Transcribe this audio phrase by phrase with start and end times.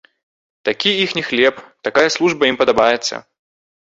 [0.69, 1.55] Такі іхні хлеб,
[1.87, 3.15] такая служба ім падабаецца.